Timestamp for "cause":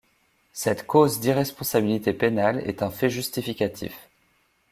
0.87-1.19